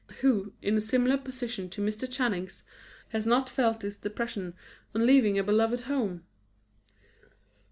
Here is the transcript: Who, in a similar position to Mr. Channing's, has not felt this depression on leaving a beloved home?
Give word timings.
Who, 0.21 0.53
in 0.63 0.75
a 0.75 0.81
similar 0.81 1.15
position 1.19 1.69
to 1.69 1.79
Mr. 1.83 2.11
Channing's, 2.11 2.63
has 3.09 3.27
not 3.27 3.51
felt 3.51 3.81
this 3.81 3.97
depression 3.97 4.55
on 4.95 5.05
leaving 5.05 5.37
a 5.37 5.43
beloved 5.43 5.81
home? 5.81 6.23